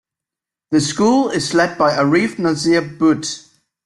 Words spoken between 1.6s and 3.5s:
by Arif Nazir Butt.